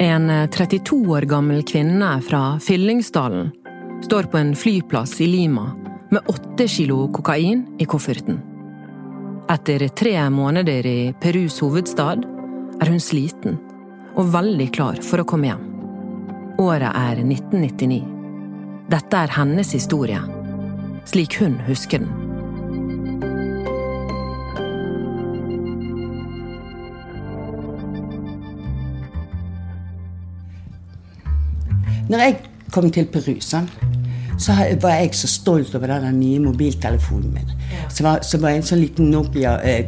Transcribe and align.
En 0.00 0.48
32 0.50 0.96
år 1.10 1.22
gammel 1.22 1.62
kvinne 1.66 2.20
fra 2.22 2.58
Fyllingsdalen 2.62 3.50
står 4.04 4.28
på 4.30 4.38
en 4.38 4.52
flyplass 4.56 5.20
i 5.20 5.26
Lima 5.26 5.72
med 6.10 6.22
åtte 6.30 6.68
kilo 6.68 7.08
kokain 7.12 7.64
i 7.78 7.84
kofferten. 7.84 8.38
Etter 9.50 9.88
tre 9.88 10.30
måneder 10.30 10.86
i 10.86 11.14
Perus 11.20 11.58
hovedstad 11.64 12.22
er 12.78 12.92
hun 12.92 13.02
sliten 13.02 13.58
og 14.14 14.30
veldig 14.36 14.70
klar 14.78 15.02
for 15.02 15.18
å 15.18 15.26
komme 15.26 15.50
hjem. 15.50 15.66
Året 16.62 16.94
er 16.94 17.24
1999. 17.24 18.00
Dette 18.94 19.26
er 19.26 19.34
hennes 19.34 19.74
historie, 19.74 20.22
slik 21.10 21.40
hun 21.42 21.58
husker 21.66 22.06
den. 22.06 22.27
Når 32.08 32.24
jeg 32.24 32.36
kom 32.72 32.88
til 32.92 33.04
Peru, 33.12 33.34
sånn, 33.44 33.66
så 34.40 34.54
var 34.80 34.94
jeg 35.00 35.16
så 35.18 35.28
stolt 35.28 35.74
over 35.76 35.90
den 35.90 36.20
nye 36.20 36.38
mobiltelefonen 36.40 37.34
min. 37.34 37.50
Som 37.92 38.06
var, 38.06 38.22
som 38.24 38.40
var 38.44 38.54
en 38.54 38.64
sånn 38.64 38.80
liten 38.80 39.10
Nokia 39.12 39.56
eh, 39.66 39.84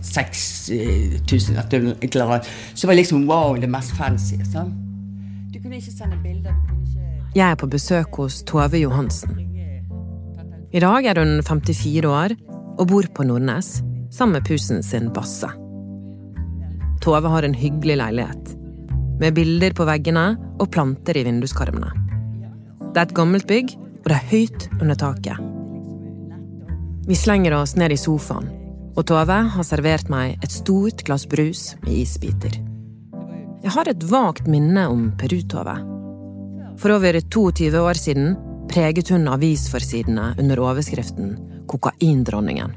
6000 0.00 1.58
et 1.60 1.76
eller 1.76 2.24
annet. 2.24 2.48
Så 2.74 2.88
var 2.88 2.96
liksom 2.96 3.26
wow, 3.28 3.58
det 3.60 3.68
mest 3.68 3.92
fancy. 3.98 4.38
Sånn. 4.48 4.72
Du 5.52 5.58
kunne 5.60 5.80
ikke 5.80 5.92
sende 5.92 6.16
bilder. 6.22 6.56
Ikke... 6.78 7.04
Jeg 7.36 7.46
er 7.50 7.60
på 7.60 7.68
besøk 7.68 8.16
hos 8.22 8.40
Tove 8.48 8.80
Johansen. 8.80 9.42
I 10.72 10.82
dag 10.82 11.06
er 11.08 11.20
hun 11.20 11.40
54 11.44 12.08
år 12.08 12.36
og 12.76 12.88
bor 12.90 13.06
på 13.16 13.24
Nordnes 13.28 13.80
sammen 14.12 14.38
med 14.38 14.48
pusen 14.48 14.82
sin 14.84 15.12
Basse. 15.12 15.48
Tove 17.04 17.28
har 17.32 17.44
en 17.44 17.56
hyggelig 17.56 18.00
leilighet 18.00 18.55
med 19.20 19.34
bilder 19.36 19.74
på 19.76 19.86
veggene 19.88 20.26
og 20.60 20.70
planter 20.74 21.16
i 21.16 21.24
vinduskarmene. 21.26 21.90
Det 22.92 23.00
er 23.00 23.08
et 23.08 23.16
gammelt 23.16 23.48
bygg, 23.48 23.74
og 23.76 24.10
det 24.10 24.16
er 24.16 24.30
høyt 24.30 24.68
under 24.80 24.96
taket. 24.96 25.40
Vi 27.06 27.14
slenger 27.14 27.54
oss 27.54 27.76
ned 27.78 27.92
i 27.94 27.98
sofaen, 28.00 28.48
og 28.96 29.04
Tove 29.06 29.36
har 29.52 29.66
servert 29.66 30.08
meg 30.10 30.40
et 30.42 30.52
stort 30.52 31.04
glass 31.06 31.26
brus 31.28 31.74
med 31.84 31.92
isbiter. 32.00 32.56
Jeg 33.62 33.74
har 33.74 33.88
et 33.90 34.06
vagt 34.10 34.48
minne 34.50 34.86
om 34.88 35.10
Peru-Tove. 35.20 35.76
For 36.80 36.92
over 36.96 37.20
22 37.20 37.82
år 37.82 37.98
siden 37.98 38.36
preget 38.70 39.10
hun 39.10 39.28
avisforsidene 39.32 40.34
under 40.38 40.60
overskriften 40.60 41.36
'Kokaindronningen'. 41.66 42.74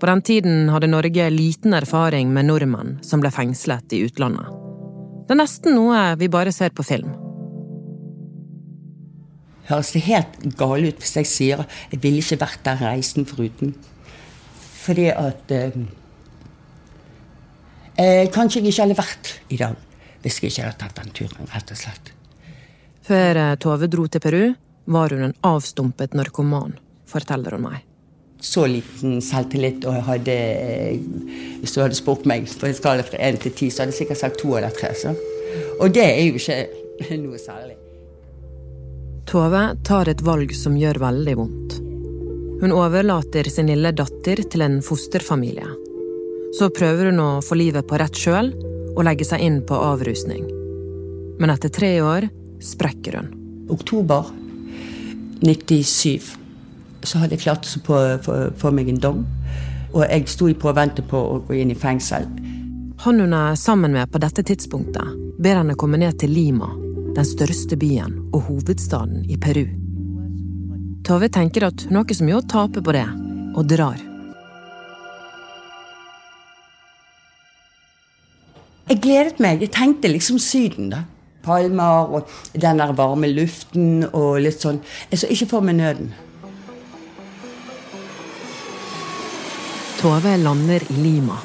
På 0.00 0.06
den 0.06 0.22
tiden 0.22 0.68
hadde 0.68 0.86
Norge 0.86 1.30
liten 1.30 1.74
erfaring 1.74 2.32
med 2.32 2.48
nordmenn 2.48 2.98
som 3.04 3.20
ble 3.20 3.30
fengslet 3.30 3.92
i 3.92 4.04
utlandet. 4.06 4.59
Det 5.30 5.36
er 5.36 5.44
nesten 5.44 5.76
noe 5.78 5.98
vi 6.18 6.26
bare 6.26 6.50
ser 6.50 6.72
på 6.74 6.82
film. 6.82 7.12
Høres 9.68 9.92
det 9.94 10.00
helt 10.08 10.32
galt 10.58 10.88
ut 10.88 11.04
hvis 11.04 11.12
jeg 11.20 11.28
sier 11.30 11.60
at 11.62 11.76
jeg 11.92 12.00
ville 12.02 12.18
ikke 12.18 12.40
vært 12.40 12.64
der 12.66 12.80
reisen 12.82 13.28
foruten? 13.30 13.76
Fordi 14.80 15.04
at 15.12 15.54
eh, 15.54 15.76
eh, 17.94 18.26
Kanskje 18.34 18.58
jeg 18.58 18.72
ikke 18.72 18.88
hadde 18.88 18.98
vært 18.98 19.30
i 19.54 19.60
dag 19.60 19.78
hvis 20.24 20.40
jeg 20.42 20.50
ikke 20.50 20.66
hadde 20.66 20.80
tatt 20.82 20.98
den 20.98 21.14
turen, 21.14 21.46
rett 21.54 21.70
og 21.70 21.78
slett. 21.78 22.10
Før 23.06 23.40
eh, 23.44 23.54
Tove 23.62 23.86
dro 23.86 24.08
til 24.10 24.26
Peru, 24.26 24.42
var 24.90 25.14
hun 25.14 25.28
en 25.28 25.38
avstumpet 25.46 26.18
narkoman, 26.18 26.74
forteller 27.06 27.54
hun 27.54 27.68
meg. 27.68 27.86
Så 28.40 28.64
liten 28.66 29.18
selvtillit, 29.20 29.84
og 29.84 30.00
hadde 30.06 30.36
Hvis 31.60 31.74
du 31.74 31.82
hadde 31.82 31.98
spurt 31.98 32.24
meg 32.28 32.48
på 32.48 32.68
en 32.68 32.76
skala 32.76 33.04
fra 33.04 33.20
én 33.20 33.36
til 33.40 33.52
ti, 33.52 33.68
så 33.68 33.84
hadde 33.84 33.92
jeg 33.92 34.04
sikkert 34.04 34.22
sagt 34.22 34.40
to 34.40 34.54
eller 34.56 34.72
tre. 34.74 34.94
Så. 34.96 35.12
Og 35.80 35.92
det 35.92 36.06
er 36.06 36.24
jo 36.24 36.40
ikke 36.40 37.18
noe 37.24 37.40
særlig. 37.40 37.76
Tove 39.30 39.62
tar 39.86 40.08
et 40.10 40.24
valg 40.26 40.52
som 40.56 40.78
gjør 40.78 40.98
veldig 41.04 41.36
vondt. 41.38 41.76
Hun 42.60 42.74
overlater 42.76 43.46
sin 43.48 43.70
lille 43.70 43.92
datter 43.96 44.42
til 44.52 44.64
en 44.64 44.80
fosterfamilie. 44.84 45.68
Så 46.58 46.68
prøver 46.74 47.08
hun 47.08 47.22
å 47.22 47.28
få 47.44 47.56
livet 47.60 47.86
på 47.88 48.00
rett 48.00 48.18
sjøl 48.18 48.50
og 48.96 49.04
legge 49.06 49.24
seg 49.28 49.44
inn 49.46 49.60
på 49.66 49.78
avrusning. 49.78 50.48
Men 51.40 51.54
etter 51.54 51.72
tre 51.72 51.92
år 52.04 52.26
sprekker 52.60 53.20
hun. 53.20 53.30
Oktober 53.70 54.32
97 55.40 56.39
så 57.02 57.22
hadde 57.22 57.36
jeg 57.36 57.44
klart 57.44 57.66
å 57.66 58.50
få 58.58 58.72
meg 58.74 58.90
en 58.90 59.00
dom. 59.00 59.24
Og 59.92 60.04
jeg 60.04 60.28
sto 60.30 60.48
i 60.50 60.54
påvente 60.54 61.02
på 61.02 61.18
å 61.18 61.38
gå 61.46 61.56
inn 61.58 61.72
i 61.72 61.78
fengsel. 61.78 62.28
Han 63.04 63.20
hun 63.20 63.32
er 63.32 63.56
sammen 63.56 63.96
med 63.96 64.10
på 64.12 64.20
dette 64.20 64.44
tidspunktet, 64.44 65.16
ber 65.40 65.56
henne 65.62 65.78
komme 65.78 65.98
ned 65.98 66.18
til 66.20 66.34
Lima, 66.36 66.68
den 67.16 67.26
største 67.26 67.78
byen 67.80 68.18
og 68.30 68.44
hovedstaden 68.50 69.24
i 69.30 69.38
Peru. 69.40 69.64
Tove 71.08 71.30
tenker 71.32 71.64
at 71.70 71.86
hun 71.88 71.96
har 71.96 72.04
ikke 72.04 72.18
så 72.20 72.28
mye 72.28 72.38
å 72.42 72.46
tape 72.46 72.84
på 72.84 72.94
det, 72.94 73.08
og 73.56 73.66
drar. 73.72 73.98
Jeg 78.90 78.98
gledet 79.04 79.38
meg. 79.38 79.60
Jeg 79.62 79.70
tenkte 79.70 80.10
liksom 80.10 80.38
Syden, 80.42 80.90
da. 80.90 81.04
Palmer 81.46 82.10
og 82.10 82.28
den 82.52 82.80
der 82.82 82.92
varme 82.98 83.30
luften 83.30 84.02
og 84.10 84.42
litt 84.44 84.60
sånn. 84.60 84.80
Jeg 85.12 85.22
så 85.22 85.30
ikke 85.30 85.46
for 85.54 85.64
meg 85.64 85.78
nøden. 85.78 86.10
Tove 90.00 90.36
lander 90.36 90.82
i 90.92 91.02
Lima. 91.02 91.36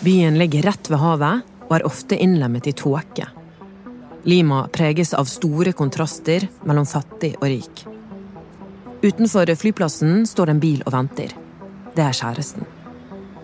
Byen 0.00 0.38
ligger 0.38 0.62
rett 0.62 0.88
ved 0.90 0.98
havet 1.02 1.42
og 1.66 1.74
er 1.76 1.82
ofte 1.84 2.16
innlemmet 2.16 2.64
i 2.70 2.72
tåke. 2.72 3.26
Lima 4.24 4.62
preges 4.72 5.12
av 5.12 5.28
store 5.28 5.74
kontraster 5.76 6.46
mellom 6.64 6.86
fattig 6.88 7.34
og 7.36 7.44
rik. 7.44 7.82
Utenfor 9.04 9.52
flyplassen 9.60 10.24
står 10.26 10.54
en 10.54 10.62
bil 10.64 10.80
og 10.86 10.94
venter. 10.96 11.34
Det 11.92 12.06
er 12.06 12.16
kjæresten. 12.16 12.64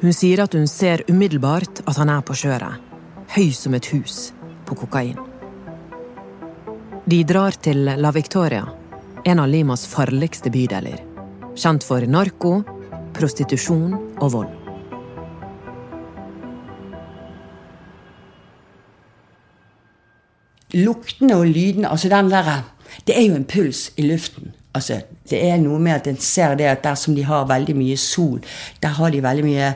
Hun 0.00 0.16
sier 0.16 0.46
at 0.46 0.56
hun 0.56 0.64
ser 0.72 1.04
umiddelbart 1.10 1.84
at 1.84 2.00
han 2.00 2.08
er 2.08 2.24
på 2.24 2.32
kjøret, 2.46 2.80
høy 3.36 3.52
som 3.52 3.76
et 3.76 3.92
hus, 3.92 4.30
på 4.64 4.78
kokain. 4.86 5.20
De 7.04 7.20
drar 7.28 7.60
til 7.60 7.92
La 8.00 8.16
Victoria, 8.16 8.64
en 9.24 9.44
av 9.44 9.52
Limas 9.52 9.84
farligste 9.84 10.48
bydeler. 10.48 11.04
Kjent 11.60 11.84
for 11.84 12.00
narko, 12.08 12.62
prostitusjon 13.14 13.94
og 14.20 14.32
vold. 14.32 14.52
Luktene 20.74 21.38
og 21.38 21.46
lydene, 21.46 21.88
altså 21.88 22.10
den 22.10 22.30
der 22.30 22.70
Det 23.06 23.16
er 23.16 23.26
jo 23.26 23.34
en 23.34 23.44
puls 23.44 23.92
i 23.96 24.02
luften. 24.02 24.54
Altså, 24.74 25.00
det 25.30 25.38
er 25.50 25.58
noe 25.62 25.78
med 25.78 25.92
at 25.92 26.06
en 26.06 26.18
ser 26.18 26.54
det 26.54 26.66
at 26.66 26.84
der 26.84 26.94
som 26.94 27.14
de 27.14 27.22
har 27.24 27.46
veldig 27.46 27.76
mye 27.76 27.96
sol, 27.96 28.42
der 28.82 28.88
har 28.88 29.10
de 29.10 29.22
veldig 29.22 29.44
mye 29.44 29.72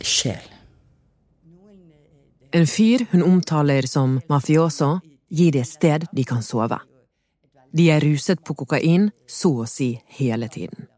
sjel. 0.00 0.48
En 2.52 2.66
fyr 2.66 3.06
hun 3.12 3.22
omtaler 3.22 3.86
som 3.88 4.20
mafioso, 4.28 4.98
gir 5.32 5.52
de 5.52 5.62
et 5.62 5.68
sted 5.68 6.04
de 6.12 6.24
kan 6.28 6.42
sove. 6.44 6.76
De 7.72 7.88
er 7.88 8.04
ruset 8.04 8.40
på 8.44 8.54
kokain 8.54 9.08
så 9.24 9.54
å 9.62 9.68
si 9.68 9.94
hele 10.18 10.48
tiden. 10.52 10.91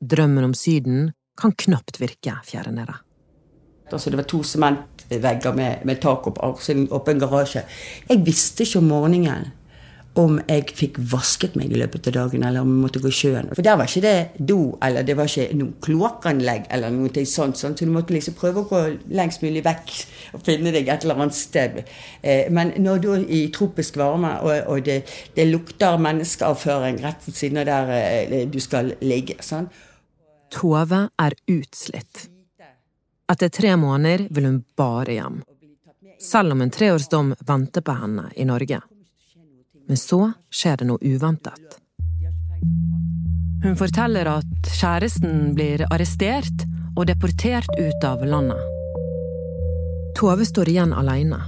Drømmen 0.00 0.44
om 0.44 0.54
Syden 0.56 1.10
kan 1.40 1.52
knapt 1.52 2.00
virke 2.00 2.38
fjerde 2.44 2.72
nede. 2.72 2.96
Altså, 3.92 4.10
det 4.10 4.20
var 4.20 4.28
to 4.30 4.42
sementvegger 4.46 5.52
med, 5.52 5.84
med 5.84 6.00
tak 6.00 6.26
opp, 6.30 6.38
altså 6.42 6.72
en 6.72 6.86
åpen 6.94 7.18
garasje. 7.20 7.64
Jeg 8.08 8.22
visste 8.26 8.64
ikke 8.64 8.78
om 8.78 8.92
morgenen 8.92 9.50
om 10.18 10.40
jeg 10.48 10.72
fikk 10.74 10.96
vasket 11.12 11.54
meg 11.58 11.70
i 11.70 11.78
løpet 11.78 12.08
av 12.10 12.14
dagen, 12.16 12.42
eller 12.42 12.64
om 12.64 12.70
jeg 12.72 12.82
måtte 12.82 13.02
gå 13.02 13.10
i 13.12 13.14
sjøen. 13.14 13.50
For 13.54 13.62
der 13.62 13.76
var 13.78 13.86
ikke 13.86 14.02
det 14.02 14.46
do, 14.48 14.58
eller 14.82 15.04
det 15.06 15.14
var 15.18 15.30
ikke 15.30 15.58
noe 15.58 15.76
kloakkanlegg, 15.84 16.64
eller 16.74 16.94
noe 16.94 17.24
sånt, 17.30 17.60
sånt, 17.60 17.78
så 17.78 17.86
du 17.86 17.92
måtte 17.94 18.16
liksom 18.16 18.34
prøve 18.38 18.64
å 18.64 18.68
gå 18.70 18.80
lengst 19.14 19.44
mulig 19.44 19.62
vekk 19.66 19.92
og 20.34 20.42
finne 20.46 20.72
deg 20.74 20.90
et 20.90 21.06
eller 21.06 21.20
annet 21.20 21.38
sted. 21.38 21.78
Eh, 22.22 22.50
men 22.50 22.72
når 22.82 23.04
du 23.04 23.08
er 23.14 23.28
i 23.28 23.44
tropisk 23.54 24.00
varme, 24.00 24.32
og, 24.42 24.56
og 24.72 24.82
det, 24.88 25.04
det, 25.36 25.46
lukter 25.50 26.00
menneskeavføring 26.02 26.98
rett 27.04 27.28
ved 27.28 27.38
siden 27.38 27.62
av 27.62 27.70
der 27.70 27.94
eh, 28.00 28.42
du 28.50 28.58
skal 28.62 28.96
ligge 29.04 29.38
sånn. 29.46 29.70
Tove 30.50 31.08
er 31.18 31.34
utslitt. 31.46 32.26
Etter 33.30 33.48
tre 33.48 33.76
måneder 33.76 34.26
vil 34.30 34.48
hun 34.48 34.62
bare 34.76 35.14
hjem. 35.14 35.42
Selv 36.20 36.52
om 36.52 36.62
en 36.62 36.72
treårsdom 36.74 37.34
venter 37.46 37.84
på 37.86 37.94
henne 37.94 38.26
i 38.36 38.44
Norge. 38.44 38.80
Men 39.86 39.96
så 39.96 40.32
skjer 40.50 40.82
det 40.82 40.88
noe 40.90 40.98
uventet. 41.02 41.78
Hun 43.62 43.76
forteller 43.78 44.28
at 44.32 44.70
kjæresten 44.80 45.52
blir 45.54 45.84
arrestert 45.90 46.66
og 46.96 47.06
deportert 47.08 47.70
ut 47.78 48.04
av 48.04 48.24
landet. 48.26 48.60
Tove 50.18 50.44
står 50.48 50.72
igjen 50.72 50.94
alene, 50.96 51.38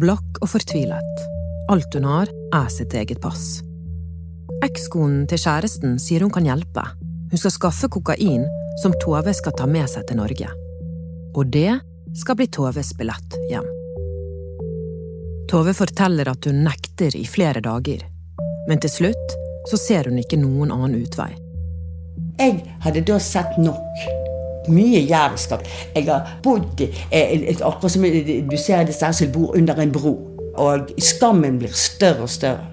blakk 0.00 0.38
og 0.40 0.52
fortvilet. 0.54 1.24
Alt 1.72 1.96
hun 1.98 2.06
har, 2.06 2.30
er 2.54 2.68
sitt 2.70 2.94
eget 2.94 3.18
pass. 3.24 3.58
Ekskonen 4.64 5.26
til 5.28 5.42
kjæresten 5.42 5.98
sier 6.00 6.22
hun 6.22 6.32
kan 6.32 6.46
hjelpe. 6.46 6.86
Hun 7.30 7.38
skal 7.38 7.50
skaffe 7.50 7.88
kokain 7.88 8.46
som 8.82 8.92
Tove 9.02 9.34
skal 9.34 9.54
ta 9.58 9.66
med 9.66 9.88
seg 9.90 10.06
til 10.06 10.20
Norge. 10.20 10.50
Og 11.34 11.48
det 11.50 11.72
skal 12.16 12.36
bli 12.38 12.46
Toves 12.46 12.92
billett 12.96 13.34
hjem. 13.50 13.66
Tove 15.50 15.74
forteller 15.74 16.30
at 16.30 16.46
hun 16.46 16.62
nekter 16.66 17.16
i 17.18 17.24
flere 17.26 17.62
dager. 17.62 18.04
Men 18.68 18.78
til 18.82 18.92
slutt 18.92 19.34
så 19.70 19.78
ser 19.78 20.10
hun 20.10 20.20
ikke 20.22 20.38
noen 20.38 20.70
annen 20.74 21.02
utvei. 21.02 21.32
Jeg 22.38 22.62
hadde 22.84 23.02
da 23.08 23.18
sett 23.22 23.58
nok. 23.58 24.06
Mye 24.70 25.02
jævelskap. 25.06 25.66
Jeg 25.94 26.06
har 26.06 26.30
bodd 26.42 26.82
eh, 26.82 27.58
akkurat 27.58 27.92
som 27.92 28.06
du 28.06 28.56
ser 28.58 28.86
disse 28.86 29.12
som 29.18 29.34
bor 29.34 29.54
under 29.58 29.82
en 29.82 29.94
bro. 29.94 30.14
Og 30.62 30.94
skammen 31.02 31.58
blir 31.58 31.74
større 31.74 32.26
og 32.26 32.32
større. 32.32 32.70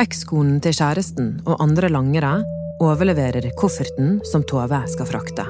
Ekskonen 0.00 0.62
til 0.64 0.74
kjæresten 0.74 1.32
og 1.44 1.60
andre 1.62 1.90
langere 1.92 2.38
overleverer 2.80 3.50
kofferten 3.60 4.18
som 4.24 4.44
Tove 4.48 4.84
skal 4.88 5.08
frakte. 5.08 5.46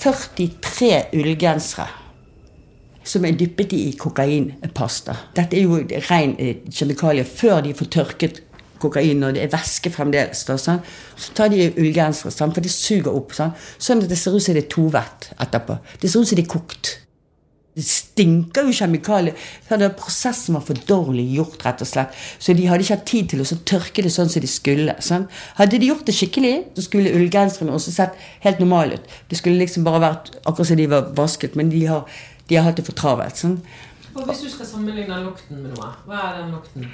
43 0.00 0.92
ullgensere 1.12 1.88
som 3.04 3.24
er 3.26 3.34
dyppet 3.36 3.72
i 3.74 3.90
kokainpasta. 3.98 5.16
Dette 5.36 5.58
er 5.58 5.66
jo 5.66 5.80
ren 6.08 6.32
kjemikalie 6.70 7.26
før 7.26 7.60
de 7.64 7.74
får 7.76 7.90
tørket 7.96 8.40
kokain 8.80 9.20
og 9.26 9.36
det 9.36 9.44
er 9.44 9.52
væske 9.52 9.92
fremdeles. 9.92 10.44
Da, 10.48 10.56
sånn. 10.60 10.80
Så 11.20 11.34
tar 11.36 11.52
de 11.52 11.68
ullgensere, 11.68 12.32
sånn, 12.32 12.54
for 12.56 12.64
det 12.64 12.72
suger 12.72 13.12
opp. 13.12 13.34
Sånn. 13.36 13.52
sånn 13.76 14.04
at 14.04 14.12
det 14.12 14.18
ser 14.20 14.36
ut 14.36 14.44
som 14.44 14.56
det 14.56 14.64
er 14.64 14.72
tovett 14.72 15.30
etterpå. 15.36 15.80
Det 16.00 16.08
ser 16.08 16.24
ut 16.24 16.32
som 16.32 16.40
det 16.40 16.46
er 16.46 16.52
kokt. 16.54 16.94
Det 17.78 17.84
stinker 17.86 18.66
jo 18.66 18.74
kjemikalier. 18.74 19.36
Prosessen 19.98 20.56
var 20.56 20.64
for 20.66 20.78
dårlig 20.88 21.28
gjort, 21.36 21.60
rett 21.64 21.84
og 21.84 21.88
slett. 21.88 22.16
Så 22.42 22.54
de 22.58 22.66
hadde 22.66 22.82
ikke 22.82 22.96
hatt 22.96 23.06
tid 23.08 23.28
til 23.30 23.44
å 23.44 23.58
tørke 23.68 24.02
det 24.02 24.10
sånn 24.14 24.32
som 24.32 24.42
de 24.42 24.50
skulle. 24.50 24.96
Sånn. 25.04 25.28
Hadde 25.60 25.78
de 25.78 25.92
gjort 25.92 26.02
det 26.08 26.16
skikkelig, 26.18 26.54
så 26.74 26.86
skulle 26.88 27.14
ullgenserne 27.14 27.76
også 27.76 27.94
sett 27.94 28.18
helt 28.42 28.58
normale 28.62 28.98
ut. 28.98 29.14
Det 29.30 29.38
skulle 29.38 29.62
liksom 29.62 29.86
bare 29.86 30.02
vært 30.02 30.32
akkurat 30.42 30.72
som 30.72 30.82
de 30.82 30.90
var 30.90 31.14
vasket, 31.16 31.54
men 31.58 31.70
de 31.70 31.84
har, 31.86 32.18
de 32.50 32.58
har 32.58 32.66
hatt 32.66 32.82
det 32.82 32.88
for 32.90 32.98
travelt. 32.98 33.38
Sånn. 33.38 33.60
Og 34.16 34.26
Hvis 34.26 34.42
du 34.42 34.50
skal 34.50 34.66
sammenligne 34.66 35.22
lukten 35.22 35.62
med 35.62 35.76
noe, 35.76 35.94
hva 36.10 36.24
er 36.26 36.38
den 36.40 36.54
lukten? 36.56 36.90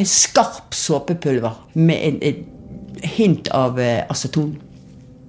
En 0.00 0.08
skarp 0.08 0.72
såpepulver 0.74 1.60
med 1.76 2.00
en, 2.08 2.22
en 2.24 3.04
hint 3.04 3.52
av 3.54 3.76
eh, 3.78 4.00
aceton. 4.10 4.56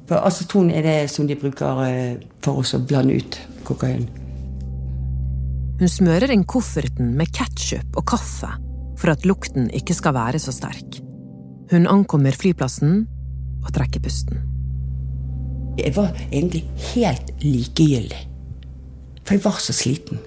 For 0.10 0.22
aceton 0.22 0.70
er 0.70 0.86
det 0.86 1.00
som 1.14 1.26
de 1.28 1.38
bruker 1.40 1.82
eh, 1.88 2.22
for 2.46 2.62
oss 2.62 2.76
å 2.78 2.82
blande 2.86 3.18
ut 3.18 3.40
kokain. 3.66 4.06
Hun 5.80 5.92
smører 5.92 6.32
inn 6.32 6.46
kofferten 6.48 7.16
med 7.18 7.34
ketsjup 7.36 7.98
og 8.00 8.06
kaffe 8.14 8.52
for 9.00 9.12
at 9.12 9.26
lukten 9.28 9.68
ikke 9.76 9.96
skal 9.98 10.16
være 10.16 10.40
så 10.40 10.54
sterk. 10.56 11.02
Hun 11.72 11.90
ankommer 11.90 12.38
flyplassen 12.38 13.02
og 13.66 13.74
trekker 13.76 14.04
pusten. 14.06 14.40
Jeg 15.76 15.92
var 15.98 16.14
egentlig 16.30 16.64
helt 16.94 17.34
likegyldig. 17.44 18.22
For 19.26 19.36
jeg 19.36 19.44
var 19.44 19.60
så 19.60 19.76
sliten. 19.76 20.22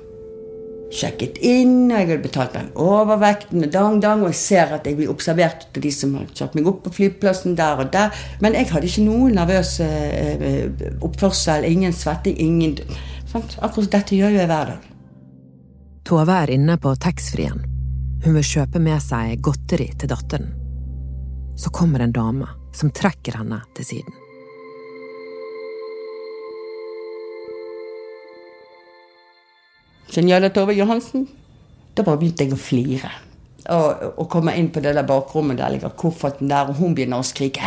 Sjekket 0.88 1.36
inn, 1.44 1.90
og 1.90 1.98
jeg 1.98 2.08
hadde 2.08 2.24
betalt 2.24 2.54
den 2.56 2.70
overvekten, 2.80 3.66
og 3.66 3.72
dang, 3.74 3.98
dang, 4.00 4.22
og 4.24 4.32
jeg 4.32 4.40
ser 4.40 4.72
at 4.78 4.86
jeg 4.88 4.96
blir 4.96 5.10
observert 5.12 5.66
av 5.68 5.82
de 5.84 5.92
som 5.92 6.14
har 6.16 6.30
kjørt 6.32 6.56
meg 6.56 6.70
opp 6.70 6.80
på 6.86 6.94
flyplassen 6.96 7.58
der 7.58 7.82
og 7.84 7.92
der. 7.92 8.14
Men 8.40 8.56
jeg 8.56 8.70
hadde 8.72 8.88
ikke 8.88 9.04
noen 9.04 9.36
nervøs 9.36 9.74
eh, 9.84 10.64
oppførsel, 11.04 11.68
ingen 11.68 11.92
svetting, 11.92 12.40
ingen 12.40 12.80
Sant? 13.28 13.58
Akkurat 13.60 13.92
dette 13.92 14.16
gjør 14.16 14.32
jo 14.32 14.40
jeg 14.40 14.48
hver 14.48 14.70
dag. 14.72 14.86
Tove 16.08 16.36
er 16.44 16.54
inne 16.54 16.78
på 16.80 16.94
taxfree-en. 16.96 17.60
Hun 18.24 18.38
vil 18.38 18.46
kjøpe 18.46 18.80
med 18.82 19.02
seg 19.04 19.42
godteri 19.44 19.90
til 20.00 20.10
datteren. 20.10 20.48
Så 21.58 21.68
kommer 21.74 22.00
en 22.00 22.14
dame 22.16 22.48
som 22.72 22.92
trekker 22.94 23.36
henne 23.36 23.60
til 23.76 23.90
siden. 23.90 24.16
Senjala 30.12 30.50
Tove 30.54 30.76
Johansen. 30.76 31.26
Da 31.94 32.04
bare 32.06 32.20
begynte 32.20 32.46
jeg 32.46 32.54
å 32.54 32.60
flire. 32.60 33.10
Og, 33.68 34.04
og 34.22 34.28
komme 34.32 34.54
inn 34.56 34.70
på 34.72 34.80
det 34.80 34.94
der 34.96 35.04
bakrommet, 35.04 35.58
der 35.58 35.74
ligger 35.74 35.92
kofferten 35.98 36.48
der, 36.48 36.70
og 36.70 36.78
hun 36.80 36.94
begynner 36.96 37.20
å 37.20 37.26
skrike. 37.26 37.60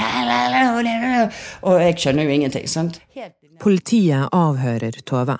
Og 1.68 1.82
jeg 1.84 1.98
skjønner 2.02 2.26
jo 2.26 2.38
ingenting. 2.38 2.68
sant? 2.72 3.02
Politiet 3.62 4.32
avhører 4.34 4.98
Tove. 5.06 5.38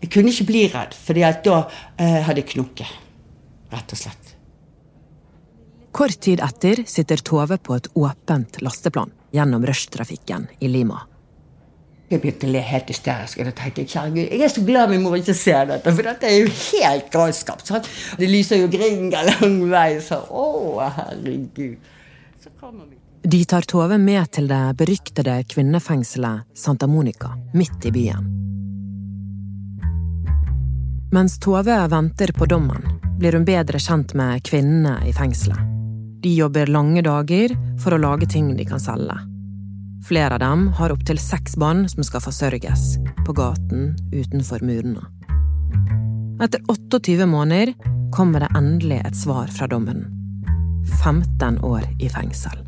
Jeg 0.00 0.12
kunne 0.12 0.32
ikke 0.32 0.48
bli 0.48 0.64
redd, 0.72 0.96
for 0.96 1.16
da 1.16 1.56
eh, 2.00 2.20
hadde 2.26 2.42
jeg 2.42 2.50
knukket. 2.54 2.98
Rett 3.70 3.94
og 3.94 4.00
slett. 4.00 4.34
Kort 5.92 6.20
tid 6.22 6.42
etter 6.44 6.84
sitter 6.86 7.20
Tove 7.24 7.58
på 7.58 7.76
et 7.76 7.88
åpent 7.98 8.60
lasteplan 8.62 9.12
gjennom 9.34 9.64
rushtrafikken 9.66 10.48
i 10.60 10.68
Lima. 10.70 11.02
Jeg 12.10 12.18
begynte 12.18 12.48
å 12.48 12.50
le 12.50 12.60
helt 12.66 12.88
hysterisk. 12.90 13.38
Og 13.38 13.46
da 13.46 13.52
tenkte 13.54 13.84
jeg, 13.84 13.90
kjære 13.92 14.14
Gud, 14.16 14.24
jeg 14.24 14.42
er 14.42 14.50
så 14.50 14.64
glad 14.66 14.90
min 14.90 15.04
mor 15.04 15.14
ikke 15.18 15.36
ser 15.38 15.68
dette, 15.70 15.92
for 15.94 16.10
dette 16.10 16.26
er 16.26 16.40
jo 16.40 16.48
helt 16.50 17.12
galskap. 17.14 17.62
Sant? 17.66 17.86
Det 18.18 18.26
lyser 18.26 18.64
jo 18.64 18.70
gringa 18.72 19.22
lang 19.28 19.60
vei. 19.70 19.92
Så, 20.02 20.18
å, 20.18 20.80
herregud. 20.96 21.92
Så 22.42 22.50
vi. 22.72 22.98
De 23.22 23.44
tar 23.44 23.68
Tove 23.68 23.98
med 24.00 24.30
til 24.32 24.50
det 24.50 24.62
beryktede 24.80 25.36
kvinnefengselet 25.52 26.48
Santa 26.56 26.88
Monica, 26.90 27.34
midt 27.54 27.86
i 27.86 27.94
byen. 27.94 28.30
Mens 31.12 31.38
Tove 31.42 31.76
venter 31.90 32.32
på 32.32 32.46
dommen, 32.50 32.86
blir 33.18 33.36
hun 33.38 33.46
bedre 33.46 33.78
kjent 33.82 34.16
med 34.18 34.42
kvinnene 34.46 34.96
i 35.06 35.12
fengselet. 35.14 35.62
De 36.22 36.34
jobber 36.34 36.70
lange 36.72 37.02
dager 37.06 37.54
for 37.80 37.94
å 37.94 38.02
lage 38.02 38.26
ting 38.30 38.54
de 38.56 38.66
kan 38.68 38.82
selge. 38.82 39.29
Flere 40.08 40.34
av 40.34 40.40
dem 40.40 40.68
har 40.78 40.92
opptil 40.94 41.18
seks 41.20 41.58
barn 41.60 41.84
som 41.92 42.04
skal 42.06 42.22
forsørges, 42.24 42.94
på 43.26 43.34
gaten 43.36 43.90
utenfor 44.14 44.62
murene. 44.64 45.02
Etter 46.40 46.62
28 46.72 47.26
måneder 47.28 47.74
kommer 48.16 48.40
det 48.40 48.48
endelig 48.56 49.02
et 49.04 49.18
svar 49.18 49.52
fra 49.52 49.68
dommen. 49.68 50.06
15 51.02 51.60
år 51.68 51.84
i 52.00 52.08
fengsel. 52.08 52.64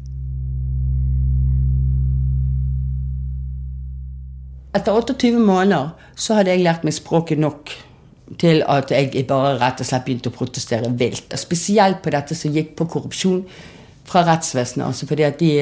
Etter 4.76 4.92
28 4.92 5.40
måneder 5.40 5.96
så 6.14 6.36
hadde 6.36 6.52
jeg 6.52 6.66
lært 6.66 6.84
meg 6.84 6.96
språket 6.96 7.40
nok 7.40 7.72
til 8.40 8.60
at 8.68 8.92
jeg 8.92 9.24
bare 9.28 9.56
rett 9.60 9.80
og 9.80 9.88
slett 9.88 10.04
begynte 10.04 10.28
å 10.28 10.36
protestere 10.36 10.92
vilt. 11.00 11.32
Spesielt 11.40 12.04
på 12.04 12.12
dette 12.12 12.36
som 12.36 12.52
gikk 12.52 12.76
på 12.76 12.88
korrupsjon 12.92 13.40
fra 14.12 14.24
rettsvesenet. 14.28 14.86
Altså 14.86 15.08
fordi 15.08 15.26
at 15.26 15.40
de 15.40 15.52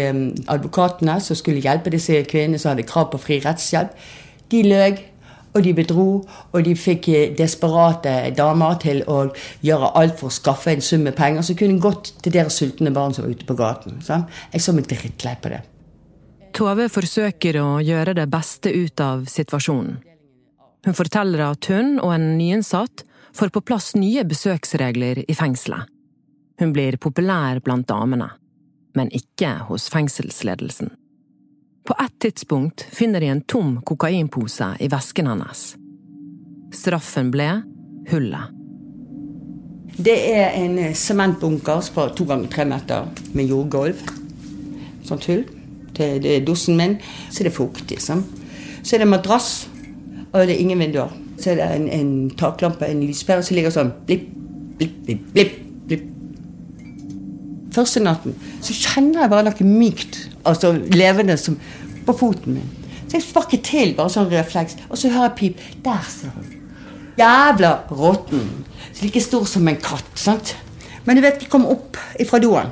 advokatene 0.50 1.20
som 1.22 1.38
skulle 1.38 1.62
hjelpe 1.64 1.92
disse 1.94 2.24
kvinnene 2.30 2.60
som 2.60 2.74
hadde 2.74 2.88
krav 2.88 3.10
på 3.12 3.22
fri 3.22 3.40
rettshjelp, 3.44 3.94
de 4.50 4.66
løy. 4.66 5.06
Og 5.50 5.64
de 5.66 5.72
bedro, 5.74 6.20
og 6.54 6.60
de 6.62 6.76
fikk 6.78 7.08
eh, 7.10 7.32
desperate 7.34 8.12
damer 8.38 8.76
til 8.78 9.00
å 9.10 9.16
gjøre 9.66 9.88
alt 9.98 10.20
for 10.20 10.30
å 10.30 10.36
skaffe 10.36 10.70
en 10.70 10.84
sum 10.84 11.02
med 11.02 11.16
penger 11.18 11.42
som 11.42 11.58
kunne 11.58 11.82
gått 11.82 12.12
til 12.22 12.36
deres 12.36 12.60
sultne 12.60 12.92
barn 12.94 13.16
som 13.16 13.26
var 13.26 13.34
ute 13.34 13.48
på 13.48 13.56
gaten. 13.58 13.98
Så 13.98 14.20
jeg 14.52 14.62
så 14.62 14.76
meg 14.76 14.86
drittlei 14.86 15.34
på 15.42 15.50
det. 15.50 15.58
Tove 16.54 16.86
forsøker 16.86 17.58
å 17.64 17.66
gjøre 17.82 18.14
det 18.20 18.28
beste 18.30 18.70
ut 18.70 19.02
av 19.02 19.26
situasjonen. 19.26 19.98
Hun 20.86 20.96
forteller 20.96 21.42
at 21.48 21.66
hun 21.66 21.96
og 21.98 22.14
en 22.14 22.36
nyinnsatt 22.38 23.02
får 23.34 23.50
på 23.50 23.66
plass 23.66 23.96
nye 23.98 24.22
besøksregler 24.26 25.24
i 25.26 25.34
fengselet. 25.34 25.90
Hun 26.60 26.74
blir 26.76 26.98
populær 27.00 27.62
blant 27.64 27.88
damene, 27.88 28.28
men 28.94 29.10
ikke 29.16 29.54
hos 29.70 29.88
fengselsledelsen. 29.88 30.90
På 31.88 31.96
et 31.96 32.12
tidspunkt 32.20 32.84
finner 32.92 33.24
de 33.24 33.30
en 33.32 33.40
tom 33.48 33.78
kokainpose 33.86 34.74
i 34.84 34.88
vesken 34.92 35.30
hennes. 35.30 35.62
Straffen 36.76 37.30
ble 37.32 37.48
hullet. 38.10 38.52
Det 39.96 40.18
er 40.34 40.52
en 40.60 40.76
sementbunker 40.96 41.88
på 41.94 42.04
to 42.16 42.26
ganger 42.28 42.52
tre 42.52 42.68
meter 42.68 43.08
med 43.32 43.48
jordgulv. 43.48 44.04
Sånt 45.08 45.26
hull. 45.32 45.46
Det, 45.96 46.20
er 46.20 46.44
dosen 46.44 46.76
min. 46.76 46.98
Så 47.32 47.42
det 47.42 47.50
er 47.50 47.56
fuktig. 47.56 47.98
Sånn. 48.04 48.22
Så 48.84 48.96
er 48.96 49.02
det 49.02 49.10
madrass 49.10 49.50
og 50.30 50.46
det 50.46 50.54
er 50.54 50.62
ingen 50.62 50.78
vinduer. 50.78 51.16
Så 51.40 51.50
er 51.50 51.58
det 51.58 51.72
en, 51.74 51.88
en 51.88 52.12
taklampe, 52.38 52.86
en 52.86 53.02
lyspære, 53.02 53.42
som 53.42 53.56
ligger 53.56 53.74
sånn 53.74 53.92
blipp, 54.06 54.28
blipp, 54.78 55.02
blipp, 55.08 55.26
blipp. 55.34 55.58
Første 57.74 58.02
natten 58.02 58.34
så 58.64 58.74
kjenner 58.74 59.24
jeg 59.24 59.32
bare 59.32 59.46
noe 59.46 59.66
mykt, 59.66 60.18
altså 60.48 60.72
levende, 60.90 61.36
som, 61.38 61.58
på 62.06 62.16
foten 62.18 62.58
min. 62.58 62.70
Så 63.10 63.18
jeg 63.18 63.26
sparker 63.26 63.62
til, 63.66 63.94
bare 63.98 64.12
sånn 64.12 64.30
refleks, 64.30 64.76
og 64.88 64.98
så 64.98 65.10
hører 65.10 65.30
jeg 65.30 65.36
pip. 65.38 65.62
Der 65.84 66.02
ser 66.10 66.34
hun. 66.34 66.50
Jævla 67.18 67.72
råtten. 67.90 68.44
Like 69.02 69.22
stor 69.22 69.46
som 69.46 69.68
en 69.68 69.80
katt. 69.82 70.12
sant? 70.14 70.54
Men 71.04 71.16
du 71.16 71.22
vet, 71.24 71.40
de 71.40 71.48
kom 71.50 71.66
opp 71.66 71.98
ifra 72.20 72.38
doen. 72.42 72.70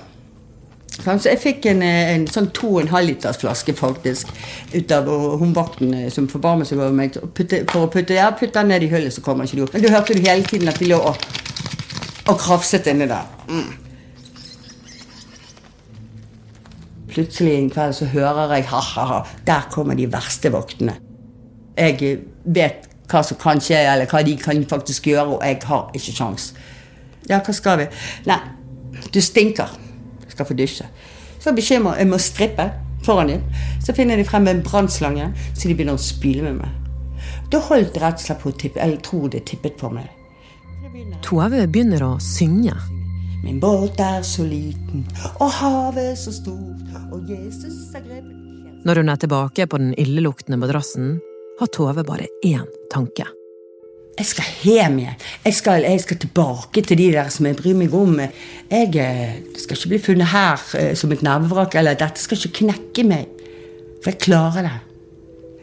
Så 0.99 1.31
jeg 1.31 1.39
fikk 1.41 1.67
en, 1.71 1.83
eh, 1.83 2.13
en 2.15 2.27
sånn 2.27 2.51
2,5 2.53 3.05
liters 3.07 3.39
flaske 3.39 3.73
faktisk 3.75 4.31
ut 4.75 4.93
av 4.93 5.07
hun 5.39 5.55
vakten 5.55 5.95
som 6.11 6.27
forbarmet 6.29 6.67
seg 6.67 6.79
over 6.79 6.93
meg. 6.93 7.19
Putte, 7.35 7.63
for 7.71 7.87
å 7.87 7.91
putte, 7.93 8.15
ja, 8.19 8.31
putte 8.31 8.59
den 8.59 8.69
ned 8.69 8.83
i 8.83 8.91
hullet, 8.91 9.15
så 9.15 9.23
kommer 9.23 9.47
ikke 9.47 9.57
du 9.57 9.63
opp. 9.63 9.75
Men 9.75 9.83
du 9.83 9.91
hørte 9.95 10.15
du 10.15 10.21
hele 10.21 10.43
tiden 10.43 10.69
at 10.69 10.79
de 10.79 10.91
lå 10.91 10.99
og, 10.99 11.17
og 12.27 12.39
krafset 12.39 12.87
inni 12.91 13.07
der. 13.07 13.27
Mm. 13.49 13.88
Plutselig 17.09 17.55
en 17.57 17.71
kveld 17.73 17.97
så 17.97 18.09
hører 18.13 18.55
jeg 18.55 18.69
ha-ha-ha, 18.69 19.23
der 19.47 19.69
kommer 19.73 19.97
de 19.97 20.09
verste 20.13 20.53
voktene. 20.53 20.99
Jeg 21.79 22.19
vet 22.45 22.89
hva 23.09 23.23
som 23.25 23.39
kan 23.41 23.61
skje, 23.63 23.79
eller 23.81 24.11
hva 24.11 24.21
de 24.27 24.35
kan 24.41 24.61
faktisk 24.69 25.09
gjøre, 25.09 25.39
og 25.39 25.45
jeg 25.47 25.61
har 25.71 25.87
ikke 25.97 26.17
sjans. 26.19 26.51
Ja, 27.29 27.41
hva 27.45 27.55
skal 27.57 27.81
vi? 27.83 27.87
Nei, 28.29 28.41
du 29.15 29.21
stinker. 29.25 29.73
Du 30.25 30.29
skal 30.33 30.49
få 30.49 30.57
dusje. 30.59 30.89
Så 31.41 31.55
bekymrer 31.57 32.01
jeg 32.01 32.11
meg 32.11 32.19
å 32.19 32.23
strippe 32.23 32.69
foran 33.07 33.33
dem. 33.33 33.47
Så 33.85 33.95
finner 33.97 34.21
de 34.21 34.27
frem 34.29 34.49
en 34.51 34.63
brannslange, 34.65 35.31
så 35.55 35.69
de 35.69 35.79
begynner 35.79 35.97
å 35.97 36.03
spyle 36.03 36.45
med 36.45 36.61
meg. 36.61 36.77
Da 37.53 37.63
holdt 37.65 37.95
det 37.95 38.05
rett 38.05 38.21
og 38.21 38.27
slett 38.27 38.43
på 38.43 38.53
å 38.53 38.59
tippe. 38.61 38.85
Jeg 38.85 39.01
tror 39.07 39.29
det 39.33 39.47
tippet 39.49 39.81
for 39.81 39.95
meg. 39.95 40.09
Tove 41.25 41.65
begynner 41.67 42.05
å 42.05 42.15
synge. 42.23 42.77
Min 43.45 43.61
båt 43.61 44.01
er 44.03 44.23
så 44.27 44.43
liten, 44.43 45.05
og 45.39 45.51
havet 45.61 46.19
så 46.19 46.33
stort, 46.35 46.89
og 47.15 47.29
Jesus 47.31 47.95
er 47.95 48.03
grepet 48.03 48.85
Når 48.85 49.03
hun 49.03 49.09
er 49.09 49.21
tilbake 49.23 49.67
på 49.67 49.79
den 49.79 49.95
illeluktende 49.99 50.59
madrassen, 50.59 51.21
har 51.61 51.71
Tove 51.75 52.05
bare 52.05 52.27
én 52.47 52.67
tanke. 52.91 53.27
Jeg 54.19 54.27
skal 54.27 54.45
hjem 54.67 54.99
igjen. 54.99 55.21
Jeg 55.45 55.55
skal, 55.55 55.83
jeg 55.87 56.01
skal, 56.01 56.19
tilbake 56.19 56.83
til 56.83 56.99
de 56.99 57.13
der 57.15 57.29
som 57.31 57.47
jeg 57.47 57.57
bryr 57.59 57.79
meg 57.79 57.95
om. 57.95 58.19
Jeg 58.19 58.97
eh, 58.99 59.39
skal 59.55 59.79
ikke 59.79 59.93
bli 59.93 60.01
funnet 60.03 60.33
her 60.33 60.65
eh, 60.79 60.95
som 60.99 61.13
et 61.15 61.23
nervevrak, 61.23 61.79
eller 61.79 61.99
dette 61.99 62.23
skal 62.23 62.39
ikke 62.41 62.65
knekke 62.65 63.07
meg. 63.07 63.31
For 64.03 64.11
jeg 64.11 64.23
klarer 64.27 64.67
det. 64.67 64.77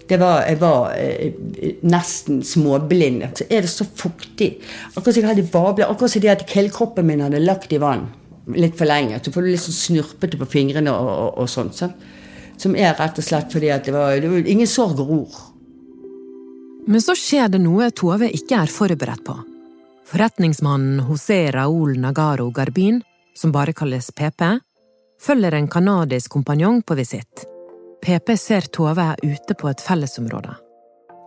Det 0.09 0.19
var, 0.21 0.43
jeg 0.45 0.59
var 0.61 0.91
eh, 0.99 1.79
nesten 1.87 2.43
småblind. 2.45 3.23
Så 3.37 3.47
er 3.49 3.65
det 3.65 3.71
så 3.71 3.87
fuktig. 3.87 4.51
Akkurat 4.93 5.15
som 5.15 5.23
jeg 5.23 5.31
hadde 5.31 5.47
babler. 5.53 5.89
Akkurat 5.89 6.13
som 6.13 6.21
det 6.21 6.33
at 6.33 6.45
hele 6.53 7.03
min 7.03 7.25
hadde 7.25 7.41
lagt 7.41 7.73
i 7.73 7.81
vann 7.81 8.07
litt 8.53 8.77
for 8.77 8.85
lenge. 8.85 9.19
Så 9.23 9.33
får 9.33 9.41
du 9.41 9.49
litt 9.49 9.63
sånn 9.63 9.79
snurpete 9.79 10.37
på 10.37 10.49
fingrene 10.49 10.93
og, 10.93 11.09
og, 11.09 11.31
og 11.41 11.49
sånt. 11.49 11.77
Sånn. 11.77 11.95
Som 12.61 12.77
er 12.77 12.93
rett 12.95 13.17
og 13.19 13.25
slett 13.25 13.51
fordi 13.51 13.71
at 13.73 13.87
det 13.87 13.95
var, 13.95 14.13
det 14.21 14.29
var 14.31 14.51
ingen 14.51 14.69
sorg 14.69 15.01
og 15.03 15.11
ord. 15.19 15.41
Men 16.85 17.01
så 17.01 17.15
skjer 17.17 17.49
det 17.49 17.63
noe 17.63 17.89
Tove 17.97 18.29
ikke 18.29 18.61
er 18.61 18.71
forberedt 18.71 19.25
på. 19.25 19.35
Forretningsmannen 20.05 21.01
José 21.07 21.47
Raúl 21.55 21.97
Nagaro 21.97 22.51
Garbin, 22.53 23.01
som 23.33 23.51
bare 23.51 23.73
kalles 23.73 24.11
PP, 24.13 24.45
følger 25.25 25.57
en 25.57 25.71
canadisk 25.71 26.37
kompanjong 26.37 26.83
på 26.85 26.97
visitt. 27.01 27.47
PP 28.05 28.35
ser 28.37 28.67
Tove 28.69 29.15
ute 29.23 29.55
på 29.57 29.69
et 29.71 29.81
fellesområde. 29.81 30.51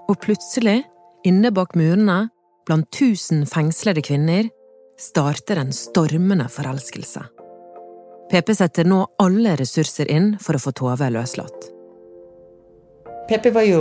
Og 0.06 0.14
plutselig, 0.22 0.84
inne 1.26 1.50
bak 1.50 1.72
murene, 1.74 2.28
blant 2.68 2.86
tusen 2.94 3.40
fengslede 3.50 4.04
kvinner, 4.06 4.46
starter 4.94 5.58
en 5.58 5.72
stormende 5.74 6.46
forelskelse. 6.54 7.24
PP 8.30 8.52
setter 8.54 8.86
nå 8.86 9.00
alle 9.18 9.56
ressurser 9.58 10.06
inn 10.12 10.36
for 10.38 10.54
å 10.54 10.60
få 10.62 10.70
Tove 10.78 11.08
løslatt. 11.10 11.66
PP 13.26 13.50
var 13.56 13.66
jo 13.66 13.80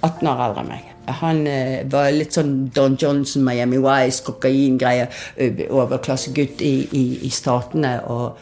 18 0.00 0.30
år 0.30 0.40
eldre 0.46 0.64
enn 0.64 0.70
meg. 0.72 0.86
Han 1.20 1.42
eh, 1.50 1.82
var 1.90 2.08
litt 2.14 2.32
sånn 2.38 2.70
Don 2.72 2.96
Johnson, 2.96 3.44
Miami 3.44 3.76
Wise, 3.82 4.24
kokaingreier. 4.24 5.12
Overklassegutt 5.68 6.64
i, 6.64 6.78
i, 6.96 7.04
i 7.28 7.32
Statene. 7.34 7.98
og 8.08 8.40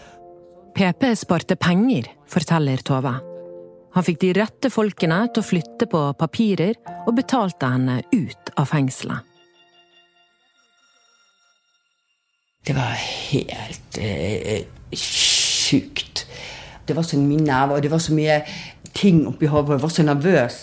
PP 0.79 1.11
sparte 1.19 1.59
penger, 1.59 2.07
forteller 2.31 2.87
Tove. 2.87 3.17
Han 3.99 4.05
fikk 4.07 4.21
de 4.23 4.29
rette 4.37 4.69
folkene 4.71 5.17
til 5.35 5.43
å 5.43 5.47
flytte 5.47 5.89
på 5.91 6.01
papirer, 6.21 6.77
og 7.11 7.17
betalte 7.17 7.67
henne 7.67 7.97
ut 8.13 8.53
av 8.55 8.69
fengselet. 8.71 9.25
Det 12.63 12.77
var 12.77 12.95
helt 12.95 13.99
eh, 13.99 14.69
sjukt. 14.95 16.23
Det 16.87 16.95
var 16.95 17.09
så 17.09 17.19
mye 17.19 17.43
nerver, 17.43 17.81
og 17.81 17.83
det 17.83 17.91
var 17.91 18.05
så 18.05 18.15
mye 18.15 18.39
ting 18.95 19.25
oppi 19.27 19.51
hodet. 19.51 19.81
Jeg 19.81 19.83
var 19.89 19.95
så 19.97 20.07
nervøs. 20.07 20.61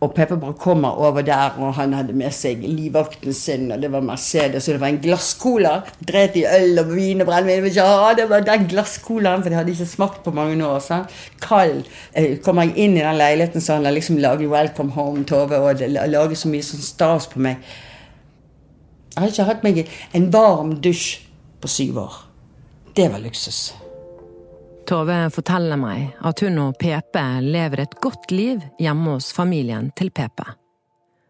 Og 0.00 0.14
Pepper 0.16 0.38
bare 0.40 0.56
kommer 0.56 0.96
over 0.96 1.20
der, 1.20 1.56
og 1.60 1.74
han 1.76 1.92
hadde 1.92 2.14
med 2.16 2.32
seg 2.32 2.62
livvakten 2.64 3.34
sin, 3.36 3.66
og 3.74 3.82
det 3.82 3.90
var 3.92 4.00
Mercedes, 4.00 4.68
og 4.68 4.78
det 4.78 4.80
var 4.80 4.94
en 4.94 5.00
glasscola. 5.02 5.72
Dret 6.08 6.38
i 6.40 6.46
øl 6.48 6.80
og 6.80 6.94
vin 6.94 7.20
og 7.20 7.28
brennevin. 7.28 7.74
Ja, 7.76 8.14
det 8.16 8.24
var 8.30 8.46
den 8.46 8.64
glasscolaen, 8.70 9.42
for 9.42 9.52
det 9.52 9.58
hadde 9.58 9.74
ikke 9.74 9.88
smakt 9.90 10.22
på 10.24 10.32
mange 10.32 10.56
år. 10.64 10.78
Sant? 10.80 11.12
Kald. 11.44 11.84
Eh, 12.16 12.38
kommer 12.40 12.70
jeg 12.70 12.86
inn 12.86 12.96
i 12.96 13.04
den 13.04 13.20
leiligheten, 13.20 13.60
så 13.60 13.76
han 13.76 13.84
har 13.84 13.92
liksom 13.92 14.16
laget 14.16 14.48
'Welcome 14.48 14.92
Home', 14.96 15.24
Tove, 15.24 15.58
og 15.58 15.84
laget 16.08 16.38
så 16.38 16.48
mye 16.48 16.64
sånn 16.64 16.80
stas 16.80 17.26
på 17.26 17.38
meg. 17.38 17.56
Jeg 19.14 19.20
har 19.22 19.28
ikke 19.28 19.44
hatt 19.44 19.64
meg 19.64 19.88
en 20.14 20.32
varm 20.32 20.80
dusj 20.80 21.20
på 21.60 21.68
syv 21.68 21.98
år. 21.98 22.24
Det 22.96 23.12
var 23.12 23.18
luksus. 23.18 23.74
Tove 24.90 25.30
forteller 25.30 25.78
meg 25.78 26.16
at 26.26 26.40
hun 26.42 26.56
og 26.58 26.78
PP 26.80 27.14
lever 27.46 27.84
et 27.84 27.92
godt 28.02 28.32
liv 28.34 28.64
hjemme 28.82 29.12
hos 29.12 29.28
familien 29.30 29.92
til 29.94 30.10
PP. 30.10 30.42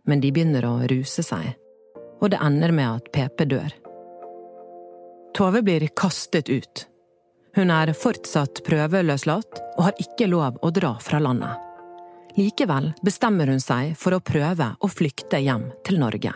Men 0.09 0.23
de 0.23 0.31
begynner 0.33 0.64
å 0.64 0.79
ruse 0.88 1.21
seg, 1.21 1.50
og 2.25 2.33
det 2.33 2.40
ender 2.40 2.73
med 2.73 2.88
at 2.88 3.12
PP 3.12 3.45
dør. 3.52 3.76
Tove 5.37 5.61
blir 5.67 5.85
kastet 5.93 6.49
ut. 6.49 6.87
Hun 7.59 7.69
er 7.76 7.93
fortsatt 7.93 8.64
prøveløslatt 8.64 9.61
og 9.76 9.87
har 9.90 10.05
ikke 10.09 10.33
lov 10.33 10.57
å 10.64 10.73
dra 10.73 10.97
fra 11.05 11.21
landet. 11.21 11.52
Likevel 12.40 12.95
bestemmer 13.05 13.52
hun 13.52 13.61
seg 13.61 13.93
for 14.00 14.17
å 14.17 14.25
prøve 14.25 14.73
å 14.81 14.88
flykte 14.88 15.45
hjem 15.45 15.69
til 15.85 16.00
Norge. 16.00 16.33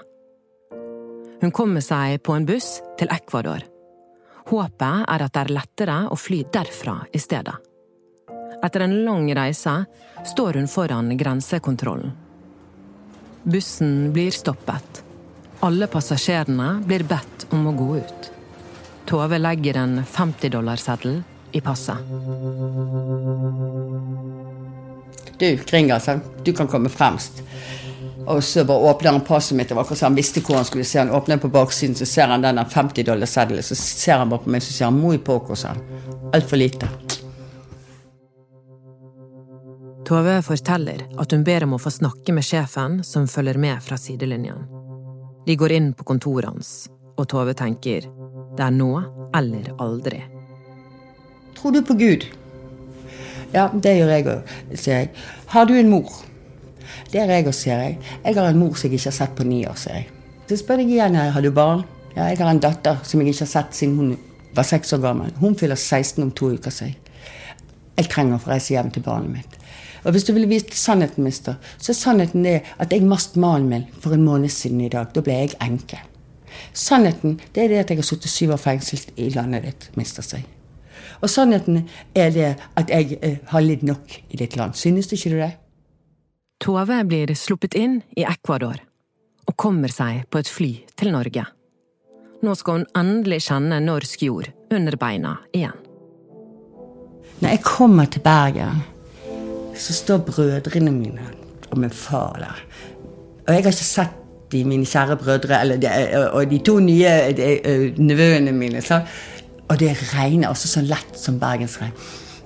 Hun 1.40 1.56
kommer 1.56 1.80
seg 1.80 2.20
på 2.20 2.36
en 2.36 2.44
buss 2.44 2.82
til 3.00 3.08
Ecuador 3.16 3.64
Håpet 4.44 5.06
er 5.08 5.24
at 5.24 5.32
det 5.32 5.40
er 5.40 5.54
lettere 5.56 6.00
å 6.12 6.16
fly 6.20 6.42
derfra 6.52 6.98
i 7.12 7.20
stedet. 7.22 7.54
Etter 8.64 8.84
en 8.84 8.96
lang 9.04 9.26
reise 9.36 9.72
står 10.24 10.60
hun 10.60 10.68
foran 10.68 11.12
grensekontrollen. 11.16 12.12
Bussen 13.44 14.12
blir 14.12 14.32
stoppet. 14.32 15.02
Alle 15.64 15.88
passasjerene 15.88 16.78
blir 16.84 17.04
bedt 17.08 17.46
om 17.52 17.66
å 17.68 17.74
gå 17.76 17.88
ut. 17.98 18.30
Tove 19.08 19.38
legger 19.40 19.76
en 19.82 19.98
50-dollarseddel 20.00 21.18
i 21.52 21.60
passet. 21.64 22.00
Du, 25.38 25.48
Kringa, 25.68 26.00
du 26.44 26.52
kan 26.52 26.68
komme 26.68 26.88
fremst. 26.88 27.42
Og 28.26 28.44
så 28.44 28.64
bare 28.64 28.90
åpner 28.90 29.12
han 29.12 29.20
passet 29.20 29.56
mitt. 29.56 29.68
Det 29.68 29.74
var 29.74 29.84
akkurat 29.84 29.98
så 29.98 30.06
han 30.06 30.16
visste 30.16 30.40
hvor 30.40 30.56
han 30.56 30.64
skulle 30.64 30.84
se. 30.84 30.98
Han 30.98 31.10
åpner 31.10 31.36
på 31.36 31.48
baksiden, 31.48 31.94
så 31.94 32.06
ser 32.06 32.32
han 32.32 32.42
den 32.42 32.60
50 32.64 33.04
dollar-seddelen. 33.04 33.62
Så 33.62 33.74
ser 33.74 34.18
han 34.18 34.32
bare 34.32 34.44
på 34.44 34.50
meg, 34.54 34.62
så 34.62 34.72
sier 34.72 34.88
han 34.88 35.00
'muy 35.00 35.18
poco', 35.18 35.54
sa 35.54 35.68
han. 35.68 35.82
Altfor 36.32 36.56
lite. 36.56 36.88
Tove 40.04 40.42
forteller 40.42 41.00
at 41.18 41.32
hun 41.32 41.44
ber 41.44 41.64
om 41.64 41.74
å 41.74 41.78
få 41.80 41.90
snakke 41.90 42.32
med 42.32 42.44
sjefen 42.44 43.04
som 43.04 43.28
følger 43.28 43.58
med 43.58 43.82
fra 43.82 43.96
sidelinjen. 43.96 44.66
De 45.46 45.56
går 45.56 45.72
inn 45.72 45.92
på 45.96 46.04
kontoret 46.04 46.44
hans, 46.44 46.90
og 47.16 47.28
Tove 47.28 47.54
tenker 47.54 48.04
det 48.56 48.64
er 48.66 48.70
nå 48.70 48.90
eller 49.34 49.72
aldri. 49.78 50.22
Tror 51.56 51.72
du 51.72 51.80
på 51.82 51.94
Gud? 51.94 52.26
Ja, 53.54 53.70
det 53.72 53.96
gjør 53.96 54.12
jeg 54.12 54.26
òg, 54.26 54.54
sier 54.74 54.94
jeg. 54.98 55.10
Har 55.46 55.64
du 55.64 55.74
en 55.78 55.90
mor? 55.90 56.12
Det 57.12 57.20
er 57.22 57.32
jeg 57.32 57.48
òg, 57.48 57.56
sier 57.56 57.82
jeg. 57.82 57.98
Jeg 58.24 58.36
har 58.38 58.50
en 58.50 58.60
mor 58.60 58.76
som 58.76 58.88
jeg 58.88 58.98
ikke 58.98 59.10
har 59.10 59.18
sett 59.18 59.34
på 59.38 59.46
ni 59.48 59.64
år, 59.68 59.78
sier 59.80 60.02
jeg. 60.02 60.10
Så 60.48 60.60
spør 60.60 60.82
jeg 60.82 60.92
igjen 60.92 61.16
har 61.16 61.42
du 61.42 61.50
barn. 61.54 61.84
Ja, 62.14 62.28
jeg 62.30 62.38
har 62.38 62.50
en 62.52 62.62
datter 62.62 63.00
som 63.02 63.20
jeg 63.20 63.32
ikke 63.32 63.46
har 63.46 63.52
sett 63.54 63.74
siden 63.74 63.96
hun 63.98 64.14
var 64.54 64.66
seks 64.68 64.92
år 64.94 65.02
gammel. 65.02 65.32
Hun 65.40 65.56
fyller 65.58 65.78
16 65.80 66.22
om 66.22 66.30
to 66.30 66.52
uker, 66.54 66.70
sier 66.70 66.92
jeg. 66.92 67.00
Jeg 67.98 68.10
trenger 68.10 68.36
å 68.36 68.42
få 68.42 68.50
reise 68.50 68.74
hjem 68.74 68.90
til 68.94 69.04
barnet 69.06 69.30
mitt. 69.36 69.60
Og 70.04 70.12
hvis 70.12 70.26
du 70.26 70.32
vil 70.36 70.48
vite 70.50 70.76
sannheten, 70.76 71.24
mister, 71.24 71.56
så 71.78 71.92
er 71.92 71.98
sannheten 71.98 72.44
det 72.44 72.58
at 72.82 72.92
jeg 72.92 73.06
mast 73.08 73.38
mannen 73.40 73.70
min 73.70 73.86
for 74.02 74.14
en 74.14 74.26
måned 74.26 74.52
siden 74.52 74.82
i 74.84 74.90
dag. 74.92 75.14
Da 75.14 75.22
ble 75.24 75.38
jeg 75.38 75.54
enke. 75.64 76.02
Sannheten 76.76 77.38
det 77.54 77.64
er 77.64 77.72
det 77.72 77.80
at 77.84 77.92
jeg 77.92 78.02
har 78.02 78.08
sittet 78.10 78.30
syv 78.30 78.54
år 78.54 78.62
fengslet 78.62 79.14
i 79.16 79.30
landet 79.34 79.64
ditt, 79.66 79.88
mister 79.98 80.26
seg. 80.26 80.44
Og 81.22 81.30
sannheten 81.30 81.86
er 82.14 82.30
det 82.34 82.50
at 82.76 82.90
jeg 82.90 83.18
eh, 83.22 83.38
har 83.48 83.64
lidd 83.64 83.84
nok 83.86 84.18
i 84.28 84.40
ditt 84.40 84.56
land. 84.60 84.74
Synes 84.76 85.10
ikke 85.12 85.32
du 85.32 85.38
det? 85.40 85.54
Tove 86.62 87.04
blir 87.04 87.34
sluppet 87.34 87.74
inn 87.74 88.00
i 88.16 88.24
Ecuador 88.24 88.78
og 89.44 89.56
kommer 89.60 89.92
seg 89.92 90.24
på 90.30 90.40
et 90.40 90.48
fly 90.48 90.70
til 90.96 91.12
Norge. 91.12 91.44
Nå 92.44 92.54
skal 92.58 92.80
hun 92.80 92.86
endelig 92.98 93.42
kjenne 93.48 93.80
norsk 93.84 94.22
jord 94.24 94.50
under 94.72 94.96
beina 95.00 95.36
igjen. 95.52 95.76
Når 97.40 97.48
jeg 97.50 97.62
kommer 97.66 98.08
til 98.08 98.22
Bergen, 98.24 98.82
så 99.76 99.96
står 99.96 100.22
brødrene 100.28 100.92
mine 100.94 101.26
og 101.70 101.78
min 101.82 101.90
far 101.90 102.38
der. 102.38 102.60
Og 103.44 103.50
jeg 103.50 103.64
har 103.64 103.72
ikke 103.72 103.84
sett 103.84 104.20
de 104.52 104.62
mine 104.64 104.86
kjære 104.86 105.16
brødre 105.18 105.76
de, 105.76 105.90
og 106.30 106.50
de 106.50 106.60
to 106.64 106.78
nye 106.80 107.14
de, 107.36 107.48
nevøene 107.98 108.52
mine. 108.54 108.82
Så, 108.82 109.00
og 109.68 109.80
det 109.80 109.96
regner 110.14 110.48
også 110.48 110.70
så 110.76 110.84
lett 110.84 111.18
som 111.18 111.40
bergensregn. 111.42 111.92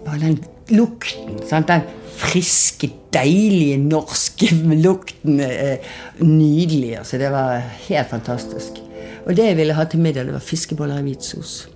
Og 0.09 0.21
den 0.23 0.38
lukten, 0.73 1.38
sant? 1.49 1.69
den 1.69 1.85
friske, 2.19 2.91
deilige 3.15 3.79
norske 3.83 4.50
lukten 4.87 5.41
eh, 5.45 5.79
Nydelig. 6.21 6.97
altså 6.99 7.19
Det 7.19 7.31
var 7.33 7.59
helt 7.88 8.11
fantastisk. 8.11 8.81
Og 9.27 9.37
det 9.37 9.50
jeg 9.50 9.59
ville 9.59 9.77
ha 9.77 9.85
til 9.85 10.00
middag, 10.00 10.25
det 10.25 10.33
var 10.33 10.45
fiskeboller 10.45 11.03
i 11.03 11.11
hvitsos. 11.11 11.67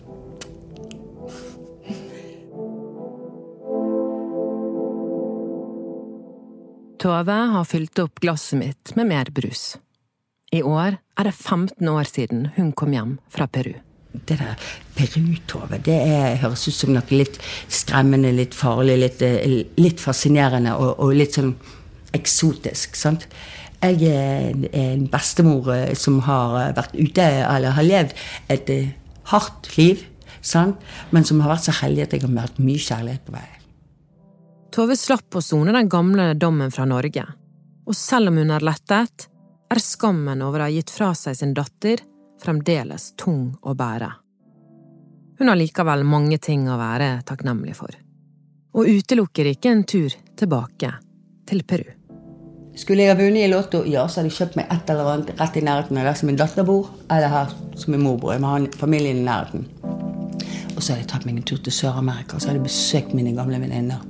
Tove 7.03 7.35
har 7.35 7.65
fylt 7.67 7.99
opp 7.99 8.21
glasset 8.23 8.61
mitt 8.61 8.93
med 8.97 9.09
mer 9.11 9.31
brus. 9.35 9.77
I 10.55 10.62
år 10.62 11.01
er 11.19 11.27
det 11.27 11.35
15 11.35 11.89
år 11.89 12.07
siden 12.07 12.45
hun 12.57 12.71
kom 12.73 12.95
hjem 12.95 13.17
fra 13.29 13.49
Peru. 13.51 13.75
Det 14.12 14.37
der 14.37 14.59
Peru-Tove, 14.97 15.78
det 15.81 15.95
er, 15.97 16.37
høres 16.42 16.66
ut 16.69 16.76
som 16.76 16.92
noe 16.92 17.16
litt 17.16 17.38
skremmende, 17.73 18.33
litt 18.37 18.54
farlig, 18.54 18.99
litt, 19.00 19.23
eh, 19.25 19.62
litt 19.81 20.02
fascinerende 20.02 20.75
og, 20.76 20.99
og, 20.99 21.14
litt 21.16 21.38
sånn 21.38 21.54
eksotisk. 22.12 22.99
sant? 22.99 23.25
Jeg 23.83 24.04
er 24.12 24.52
en 24.78 25.09
bestemor 25.11 25.73
eh, 25.75 25.95
som 25.99 26.21
har 26.28 26.59
eh, 26.61 26.75
vært 26.76 26.95
ute, 26.99 27.25
eller 27.25 27.78
har 27.78 27.88
levd 27.88 28.14
et 28.52 28.71
hardt 29.33 29.73
liv, 29.78 30.04
sant? 30.45 30.76
men 31.11 31.25
som 31.25 31.40
har 31.40 31.54
vært 31.57 31.71
så 31.71 31.76
heldig 31.81 32.04
at 32.04 32.14
jeg 32.19 32.26
har 32.26 32.37
møtt 32.37 32.61
mye 32.61 32.85
kjærlighet 32.85 33.26
på 33.26 33.37
veien. 33.38 33.59
Tove 34.73 34.97
slapp 34.97 35.37
å 35.37 35.45
sone 35.45 35.73
den 35.73 35.88
gamle 35.92 36.33
dommen 36.37 36.73
fra 36.73 36.85
Norge, 36.88 37.25
og 37.88 37.97
selv 37.97 38.28
om 38.31 38.38
hun 38.40 38.52
er 38.52 38.64
lettet, 38.64 39.28
er 39.73 39.81
skammen 39.81 40.45
over 40.45 40.61
å 40.61 40.69
ha 40.69 40.73
gitt 40.73 40.92
fra 40.92 41.14
seg 41.16 41.37
sin 41.38 41.57
datter 41.57 42.04
fremdeles 42.42 43.12
tung 43.20 43.52
å 43.62 43.75
bære. 43.78 44.11
Hun 45.38 45.50
har 45.50 45.58
likevel 45.58 46.04
mange 46.06 46.38
ting 46.42 46.68
å 46.70 46.78
være 46.78 47.16
takknemlig 47.26 47.75
for, 47.78 47.96
og 48.76 48.88
utelukker 48.88 49.49
ikke 49.54 49.72
en 49.72 49.82
tur 49.88 50.14
tilbake 50.38 50.92
til 51.49 51.64
Peru. 51.66 51.88
Skulle 52.78 53.04
jeg 53.04 53.12
ha 53.12 53.18
vunnet 53.18 53.44
i 53.44 53.50
Lotto, 53.52 53.82
ja, 53.84 54.06
så 54.08 54.20
hadde 54.20 54.30
jeg 54.30 54.38
kjøpt 54.38 54.56
meg 54.56 54.70
et 54.72 54.92
eller 54.92 55.11
annet 55.12 55.34
rett 55.40 55.58
i 55.61 55.64
nærheten 55.66 55.99
av 56.00 56.06
der 56.08 56.16
som 56.16 56.30
min 56.30 56.38
datter 56.40 56.64
bor, 56.64 56.88
eller 57.12 57.28
her 57.28 57.52
som 57.76 57.92
min 57.92 58.00
mor 58.00 58.16
bor. 58.20 58.32
Jeg 58.32 58.40
må 58.40 58.54
ha 58.54 58.62
familien 58.80 59.20
i 59.20 59.26
nærheten. 59.26 59.66
Og 60.72 60.80
så 60.80 60.94
hadde 60.94 61.02
jeg 61.02 61.11
tatt 61.12 61.26
meg 61.28 61.37
en 61.37 61.44
tur 61.50 61.61
til 61.61 61.75
Sør-Amerika 61.75 62.38
og 62.38 62.40
så 62.40 62.49
hadde 62.49 62.62
jeg 62.62 62.70
besøkt 62.70 63.12
mine 63.18 63.34
gamle 63.37 63.61
venninner 63.61 64.00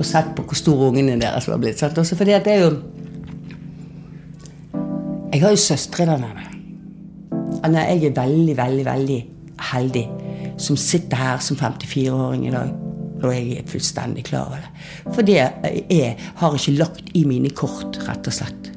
og 0.00 0.06
sett 0.08 0.32
på 0.36 0.44
hvor 0.48 0.56
store 0.56 0.88
ungene 0.90 1.18
deres 1.20 1.48
var 1.50 1.60
blitt. 1.60 1.78
Sant? 1.80 1.98
Også 2.00 2.16
fordi 2.16 2.32
at 2.36 2.46
det 2.46 2.56
er 2.56 2.64
jo 2.64 2.72
Jeg 5.30 5.42
har 5.44 5.52
jo 5.54 5.56
søstre 5.62 6.06
der 6.08 6.18
nede. 6.18 6.49
Jeg 7.60 8.04
er 8.06 8.14
veldig, 8.16 8.56
veldig, 8.56 8.84
veldig 8.86 9.20
heldig 9.70 10.06
som 10.60 10.76
sitter 10.80 11.16
her 11.16 11.42
som 11.44 11.56
54-åring 11.56 12.46
i 12.48 12.54
dag. 12.54 12.72
Og 13.20 13.32
jeg 13.34 13.60
er 13.60 13.68
fullstendig 13.68 14.24
klar 14.30 14.48
over 14.48 14.62
det. 14.64 14.70
For 15.12 15.26
det 15.26 15.36
jeg 15.36 16.16
har 16.40 16.56
ikke 16.56 16.76
lagt 16.78 17.10
i 17.14 17.24
mine 17.28 17.52
kort, 17.52 18.00
rett 18.08 18.28
og 18.28 18.36
slett. 18.36 18.70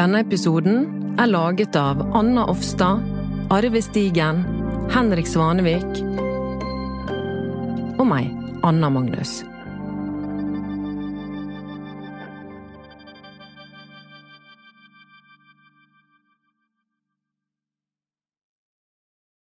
Denne 0.00 0.22
episoden 0.24 0.86
er 1.20 1.28
laget 1.28 1.76
av 1.76 2.00
Anna 2.16 2.46
Offstad, 2.48 3.04
Arve 3.52 3.82
Stigen, 3.84 4.46
Henrik 4.94 5.28
Svanevik 5.28 6.29
og 8.00 8.06
meg, 8.08 8.30
Anna 8.64 8.88
Magnus. 8.88 9.49